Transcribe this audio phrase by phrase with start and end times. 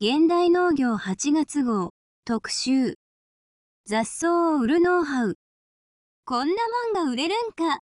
[0.00, 1.92] 現代農業8月号
[2.24, 2.96] 特集。
[3.86, 5.36] 雑草を売るノウハウ。
[6.24, 6.54] こんな
[6.92, 7.78] もんが売れるんか。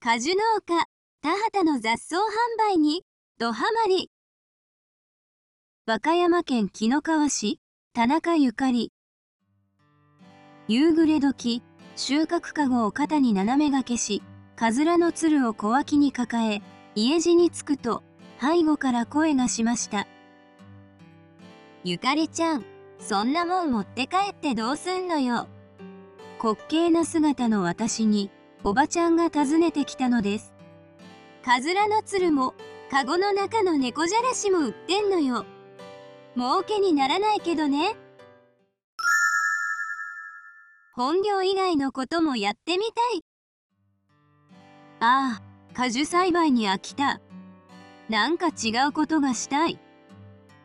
[0.00, 0.84] 果樹農家
[1.22, 2.20] 田畑の雑草販
[2.58, 3.04] 売に
[3.38, 4.10] ドハマり。
[5.86, 7.58] 和歌山県紀の川市
[7.94, 8.92] 田中ゆかり。
[10.68, 11.62] 夕暮れ時
[11.96, 14.22] 収穫かごを肩に斜めがけし
[14.56, 16.60] かずらのつるを小脇に抱え
[16.94, 18.02] 家路に着くと
[18.38, 20.06] 背後から声がしました。
[21.86, 22.64] ゆかりちゃん
[22.98, 25.48] そんなもん持って帰ってどうすんのよ。
[26.42, 28.30] 滑稽な姿の私に
[28.62, 30.54] おばちゃんが訪ねてきたのです。
[31.44, 32.54] かずらのつるも
[32.90, 35.44] かごの中の猫じゃらしも売ってんのよ。
[36.36, 37.94] 儲けにならないけどね。
[40.94, 43.20] 本業以外のこともやってみたい。
[45.00, 45.42] ああ
[45.74, 47.20] 果樹栽培に飽きた。
[48.08, 49.83] なんか違うことがしたい。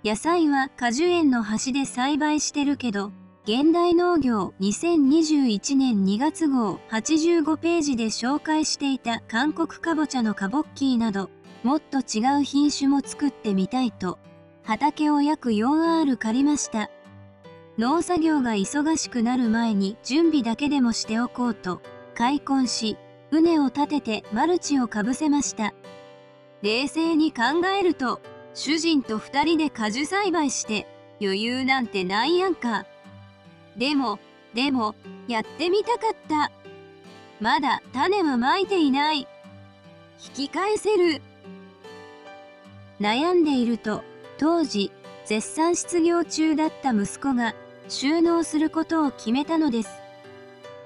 [0.05, 3.11] 野菜は果樹園の端で栽培してるけど
[3.43, 11.29] 現代農業2021年2月号85ページで紹介していた韓国かぼちゃのカボッキーなど
[11.63, 14.19] もっと違う品種も作ってみたいと
[14.63, 16.89] 畑を約 4R 借りました。
[17.77, 21.81] 農作業が忙しくなる前に準備だけでもしておこうと
[22.13, 22.97] 開墾し
[23.31, 25.73] 畝を立ててマルチをかぶせました。
[26.61, 28.21] 冷静に考えると
[28.53, 30.87] 主人と2人で果樹栽培して
[31.21, 32.85] 余裕なんてないやんか。
[33.77, 34.19] でも
[34.53, 34.95] でも
[35.27, 36.51] やってみたかった。
[37.39, 39.19] まだ種はまいていない。
[39.19, 41.21] 引き返せる。
[42.99, 44.03] 悩んでいると
[44.37, 44.91] 当時
[45.25, 47.55] 絶賛失業中だった息子が
[47.87, 49.89] 収納することを決めたのです。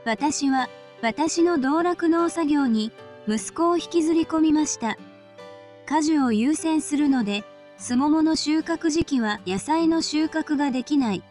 [0.06, 0.70] 私は
[1.02, 2.92] 私の道楽農作業に
[3.28, 4.98] 息子を引きずり込みました。
[5.86, 7.44] 果樹を優先するので
[7.84, 11.24] すももの収穫時期は野菜の収穫ができない。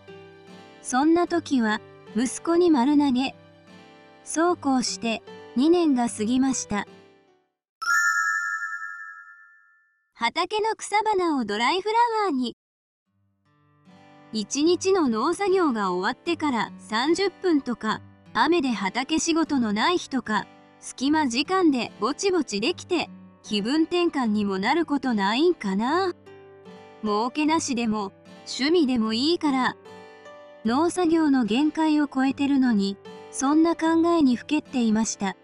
[0.82, 1.80] そんな時は
[2.14, 3.34] 息子に丸投げ。
[4.22, 5.22] そうこうして
[5.56, 6.86] 2年が過ぎました。
[10.12, 11.94] 畑の草花をドライフラ
[12.26, 12.54] ワーに。
[14.34, 18.02] 一日の農作業が終わってから30分とか
[18.34, 20.46] 雨で畑仕事のない日とか
[20.80, 23.08] 隙間時間でぼちぼちできて
[23.42, 26.12] 気分転換にもなることないんかな。
[27.02, 28.12] 儲けなしでも
[28.46, 29.76] 趣味でもいいから。
[30.64, 32.96] 農作業の限界を超えてるのに
[33.32, 35.36] そんな考えにふけっていました。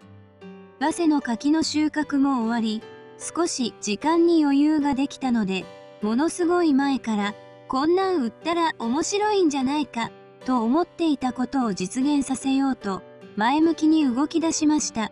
[0.79, 2.83] 早生の柿の収穫も終わり
[3.19, 5.65] 少し時間に余裕ができたので
[6.03, 7.35] ものすごい前から
[7.67, 10.13] こんなん売ったら面白いんじゃないか
[10.45, 13.03] と思っていたことを実現させようと
[13.35, 15.11] 前向きに動き出しました。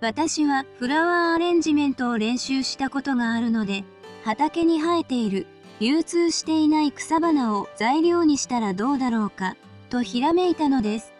[0.00, 3.84] 私はフラワーアレンジメントを練習したことがあるので
[4.24, 5.46] 畑に生えている
[5.80, 9.56] 流通していない草花を材料にしたらどうだろうか
[9.88, 11.12] とひらめいたのです。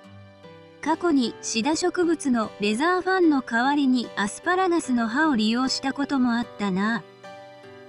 [0.82, 7.02] 過去にシダ植物のレザーファンの代わりにアスパラガスの葉を利用したこともあったな。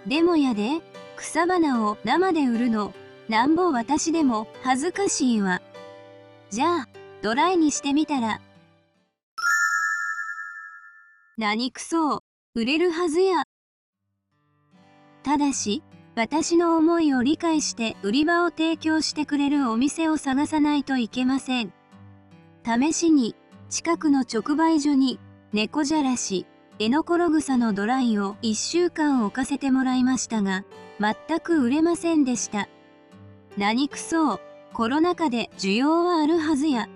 [0.08, 0.82] でもやで
[1.16, 2.94] 草花を生で売るの
[3.30, 5.62] なんぼ私でも恥ずかしいわ。
[6.50, 6.88] じゃあ
[7.22, 8.42] ドライにしてみたら。
[11.38, 12.24] 何くそ
[12.56, 13.44] 売れるはずや。
[15.24, 15.84] ただし
[16.16, 21.74] 私の思いを理解して売り場を提供してくれるお店を探さないといけません。
[22.66, 23.36] 試しに
[23.70, 25.20] 近くの直売所に
[25.54, 26.46] 猫じゃらし
[26.80, 30.66] エノコログサのドライを1週間置かせてもらいましたが
[31.00, 32.68] 全く売れませんでした。
[33.58, 34.40] 何くそ
[34.74, 36.90] コロナ禍で需要はあるはずや。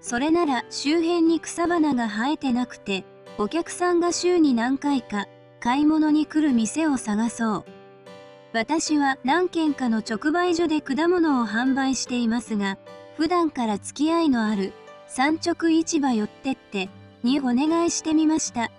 [0.00, 3.04] それなら周辺に草花が生えてなくて
[3.38, 5.26] お客さんが週に何回か
[5.66, 7.64] 買い物に来る店を探そう。
[8.52, 12.78] 私は何軒かの直売所で果物を販売していますが
[13.16, 14.72] 普段から付き合いのある
[15.08, 16.88] 産直市場寄ってって
[17.24, 18.70] にお願いしてみました。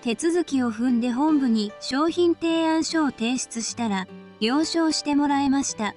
[0.00, 4.08] 手続きを踏んで本部に商品提案書を提出したら
[4.40, 5.94] 了承してもらえました。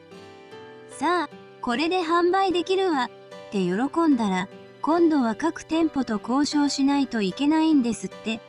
[0.90, 3.06] さあこれで販売できるわ。
[3.06, 3.10] っ
[3.52, 3.74] て喜
[4.10, 4.50] んだら
[4.82, 8.42] 今度は各店舗と交渉しないといけないんですって。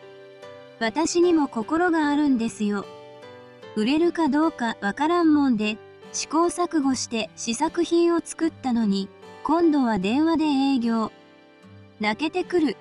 [0.79, 2.85] 私にも心があるんですよ。
[3.77, 5.79] 売れるかどうかわからんもんで
[6.13, 9.09] 試行錯誤して試作品を作ったのに
[9.45, 11.11] 今度は電話で営業。
[12.01, 12.77] 泣けてくる。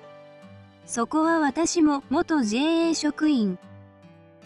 [0.84, 3.58] そこは私も元 JA 職員。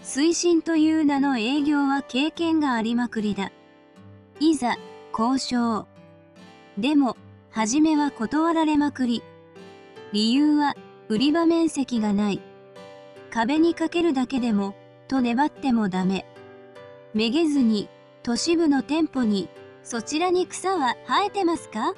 [0.02, 3.50] 推進という名の営業は経験がありまくりだ。
[4.38, 4.76] いざ
[5.12, 5.86] 交渉。
[6.78, 7.16] でも
[7.50, 9.22] 初めは断られまくり。
[10.12, 10.76] 理由は、
[11.08, 12.40] 売り場面積がない。
[13.36, 14.74] 壁にかけるだけでも、
[15.08, 16.24] と粘ってもダメ。
[17.12, 17.86] めげずに、
[18.22, 19.50] 都市部の店舗に、
[19.84, 21.92] そちらに草は生えてますか？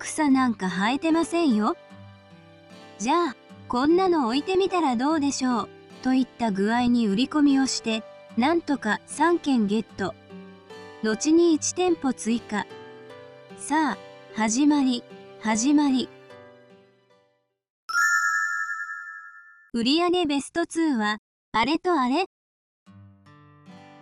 [0.00, 1.76] 草なんか生えてませんよ。
[2.98, 3.36] じゃあ、
[3.68, 5.68] こんなの置いてみたらどうでしょう、
[6.02, 8.02] といった具合に売り込みをして、
[8.36, 10.16] なんとか3件ゲット。
[11.04, 12.66] 後に1店舗追加。
[13.56, 13.98] さあ、
[14.34, 15.04] 始まり、
[15.40, 16.08] 始まり。
[19.72, 21.18] 売上ベスト2は、
[21.52, 22.24] あれとあれ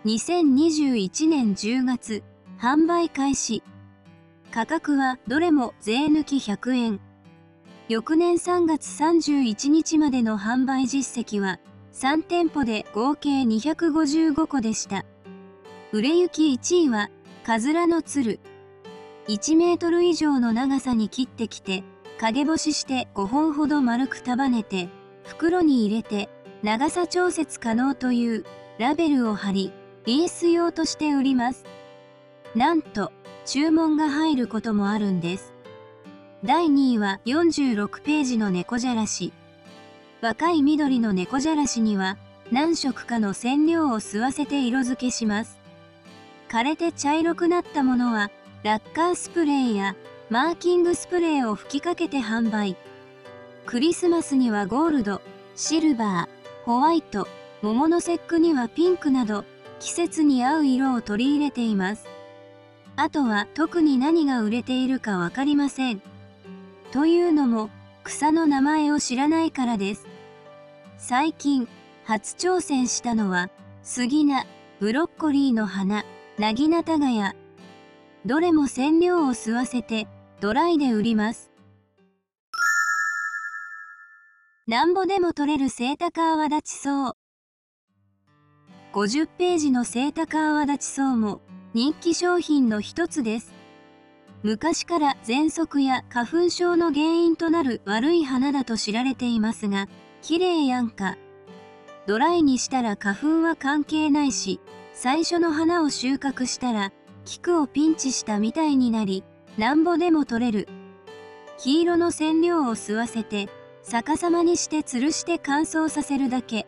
[0.03, 2.23] 2021年10月、
[2.59, 3.61] 販売開始。
[4.49, 6.99] 価格はどれも税抜き100円。
[7.87, 11.59] 翌年3月31日までの販売実績は、
[11.93, 15.05] 3店舗で合計255個でした。
[15.91, 17.11] 売れ行き1位は、
[17.43, 18.39] カズラの鶴。
[19.27, 21.83] 1メートル以上の長さに切ってきて、
[22.19, 24.89] 陰干しして5本ほど丸く束ねて、
[25.29, 26.27] 袋に入れて
[26.63, 28.45] 長さ調節可能という
[28.79, 29.71] ラベルを貼り、
[30.05, 31.65] リース用として売ります。
[32.55, 33.11] なんと、
[33.45, 35.53] 注文が入ることもあるんです。
[36.43, 39.31] 第2位は46ページの猫じゃらし。
[40.21, 42.17] 若い緑の猫じゃらしには
[42.51, 45.59] 何色かの染料を吸わせて色付けします。
[46.49, 48.31] 枯れて茶色くなったものは
[48.63, 49.95] ラッカースプレーや
[50.29, 52.75] マーキングスプレーを吹きかけて販売。
[53.69, 55.21] クリスマスにはゴールド、
[55.55, 57.27] シルバー、ホワイト、
[57.61, 59.45] 桃の節句にはピンクなど
[59.79, 62.07] 季節に合う色を取り入れています。
[62.95, 66.01] あとは特に何が売れているかわかりません。
[66.91, 67.69] というのも
[68.03, 70.07] 草の名前を知らないからです。
[70.97, 71.67] 最近
[72.05, 73.51] 初挑戦したのは
[73.83, 74.47] 杉菜、
[74.79, 76.05] ブロッコリーの花、
[76.39, 77.35] なぎなたがや。
[78.25, 80.07] どれも染料を吸わせて
[80.41, 81.48] ドライで売ります。
[84.69, 87.13] なんぼでも取れるセイタカアワダチソウ。
[88.93, 91.41] 50ページのセイタカアワダチソウも
[91.73, 93.51] 人気商品の一つです。
[94.43, 99.87] 昔から喘息や花粉症の原因となる悪い花だと知られていますが、
[100.21, 101.17] 綺麗やんか。
[102.05, 104.59] ドライにしたら花粉は関係ないし、
[104.93, 106.93] 最初の花を収穫したら、
[107.25, 109.23] 菊をピンチしたみたいになり、
[109.57, 110.67] なんぼでも取れる。
[111.57, 113.49] 黄色の染料を吸わせて、
[113.91, 116.67] 逆さまにして吊るして乾燥させるだけ。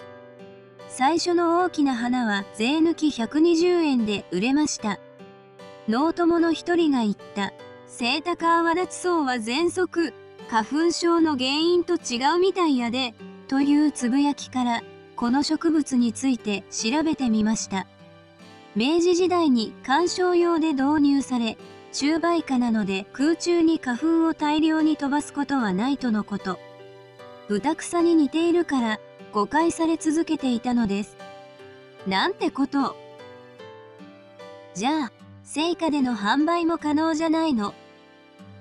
[0.90, 5.00] 最初の大きな花は税抜き120円で売れました。
[5.88, 7.54] 脳友の一人が言った。
[7.86, 10.14] セイタカアワダチソウは喘息、
[10.50, 13.14] 花粉症の原因と違うみたいやで、
[13.48, 14.82] というつぶやきから、
[15.16, 17.86] この植物について調べてみました。
[18.76, 21.58] 明治時代に観賞用で導入され、
[21.94, 26.58] 中売価なので空中に花粉を大量に飛ばすことはないとのこと。
[27.52, 29.00] 豚草に似ているから
[29.34, 31.18] 誤解され続けていたのです。
[32.08, 32.96] なんてこと
[34.74, 35.12] じゃあ、
[35.44, 37.74] 聖火での販売も可能じゃないの。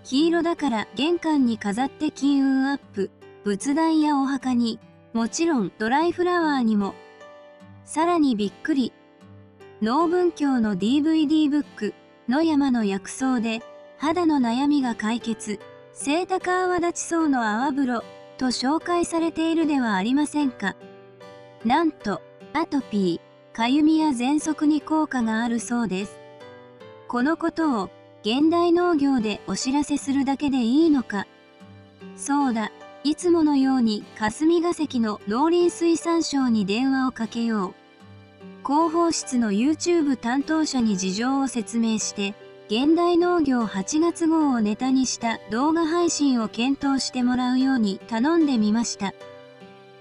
[0.02, 3.12] 黄色だから玄関に飾って金運アップ、
[3.44, 4.80] 仏壇やお墓に、
[5.12, 6.96] もちろんドライフラワーにも。
[7.84, 8.92] さらにびっくり。
[9.82, 11.94] 農文教の DVD ブック、
[12.28, 13.62] 野山の薬草で、
[13.98, 15.60] 肌の悩みが解決、
[15.92, 18.04] 聖高泡立ちそうの泡風呂、
[18.40, 20.74] と紹介されているではありませんか。
[21.62, 22.22] なんと、
[22.54, 26.18] アトピー、かゆみや喘息に効果があるそうです。
[27.06, 27.90] このことを
[28.22, 31.26] 現代農業でお知らせするだけでいいのか。
[32.16, 32.72] そうだ、
[33.04, 37.74] いつものように霞が関の農林水産省に電話をかけよう。
[38.66, 42.32] 広報室の YouTube 担当者に事情を説明して、
[42.70, 49.12] 現代農業8月号をネタにした動画配信を検討してもらうように頼んでみました。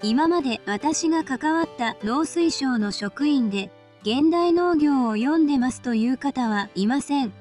[0.04, 3.72] 今まで私が関わった農水省の職員で
[4.02, 7.32] 現代農業を読んでますという方はいません。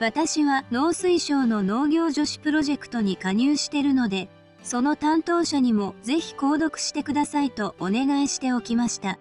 [0.00, 4.30] 私は農水省の農業女子プロジェクトに加入してるので、
[4.62, 9.18] その担当者にもぜひ購読してくださいとお願いしておきました。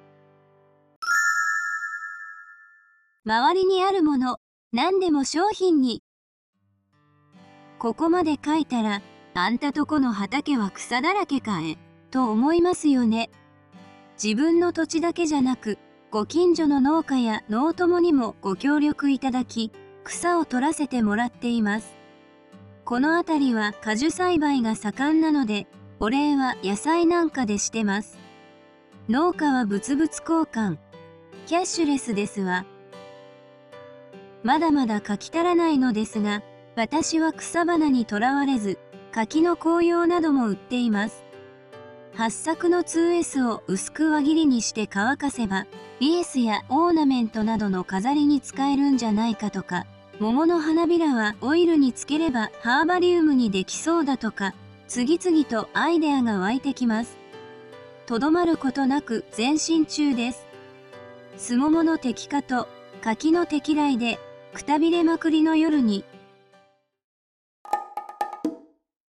[3.25, 4.39] 周りにあるもの、
[4.73, 6.03] 何でも商品に。
[7.79, 9.01] ここまで書いたら、
[9.33, 11.77] あんたとこの畑は草だらけかえ、
[12.11, 13.29] と思いますよね。
[14.21, 15.77] 自分の土地だけじゃなく、
[16.11, 19.71] ご近所の農家や農友にもご協力いただき、
[20.03, 21.95] 草を取らせてもらっています。
[22.83, 25.67] この辺りは果樹栽培が盛んなので、
[26.01, 28.19] お礼は野菜なんかでしてます。
[29.07, 30.77] 農家は物々交換。
[31.45, 32.65] キャッシュレスですわ。
[34.47, 36.41] まだまだ書き足らないのですが、
[36.77, 38.79] 私は草花にとらわれず、
[39.11, 41.25] 柿の紅葉なども売っています。
[42.15, 45.67] 発作の 2S を薄く輪切りにして乾かせば、
[45.99, 49.85] リエスやオーナメントなどの飾りに使えるんじゃないかとか、
[50.17, 54.53] 桃の花びらはオイルにつければハーバリウムにできそうだとか、
[54.87, 57.17] 次々とアイデアが湧いてきます。
[58.05, 60.47] とどまることなく前進中です。
[61.35, 62.69] すももの敵化と
[63.01, 64.19] 柿の敵来で、
[64.53, 66.03] くたびれまくりの夜に